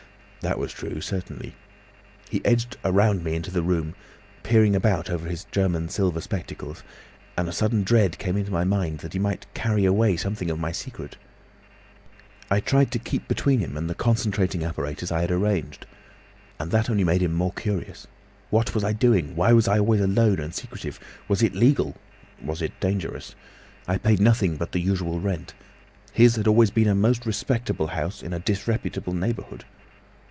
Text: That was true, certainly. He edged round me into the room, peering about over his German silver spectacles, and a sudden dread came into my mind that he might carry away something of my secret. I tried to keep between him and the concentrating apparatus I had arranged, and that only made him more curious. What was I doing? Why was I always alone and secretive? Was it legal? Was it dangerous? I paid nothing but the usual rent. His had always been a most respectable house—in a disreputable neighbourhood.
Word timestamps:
That 0.43 0.57
was 0.57 0.73
true, 0.73 1.01
certainly. 1.01 1.53
He 2.31 2.43
edged 2.43 2.75
round 2.83 3.23
me 3.23 3.35
into 3.35 3.51
the 3.51 3.61
room, 3.61 3.93
peering 4.41 4.75
about 4.75 5.07
over 5.11 5.29
his 5.29 5.43
German 5.51 5.87
silver 5.89 6.19
spectacles, 6.19 6.81
and 7.37 7.47
a 7.47 7.51
sudden 7.51 7.83
dread 7.83 8.17
came 8.17 8.35
into 8.35 8.51
my 8.51 8.63
mind 8.63 9.01
that 9.01 9.13
he 9.13 9.19
might 9.19 9.45
carry 9.53 9.85
away 9.85 10.17
something 10.17 10.49
of 10.49 10.57
my 10.57 10.71
secret. 10.71 11.15
I 12.49 12.59
tried 12.59 12.89
to 12.93 12.97
keep 12.97 13.27
between 13.27 13.59
him 13.59 13.77
and 13.77 13.87
the 13.87 13.93
concentrating 13.93 14.63
apparatus 14.65 15.11
I 15.11 15.21
had 15.21 15.29
arranged, 15.29 15.85
and 16.59 16.71
that 16.71 16.89
only 16.89 17.03
made 17.03 17.21
him 17.21 17.33
more 17.35 17.53
curious. 17.53 18.07
What 18.49 18.73
was 18.73 18.83
I 18.83 18.93
doing? 18.93 19.35
Why 19.35 19.53
was 19.53 19.67
I 19.67 19.77
always 19.77 20.01
alone 20.01 20.39
and 20.39 20.55
secretive? 20.55 20.99
Was 21.27 21.43
it 21.43 21.53
legal? 21.53 21.95
Was 22.43 22.63
it 22.63 22.77
dangerous? 22.79 23.35
I 23.87 23.99
paid 23.99 24.19
nothing 24.19 24.55
but 24.57 24.71
the 24.71 24.81
usual 24.81 25.19
rent. 25.19 25.53
His 26.13 26.35
had 26.35 26.47
always 26.47 26.71
been 26.71 26.87
a 26.87 26.95
most 26.95 27.27
respectable 27.27 27.85
house—in 27.87 28.33
a 28.33 28.39
disreputable 28.39 29.13
neighbourhood. 29.13 29.65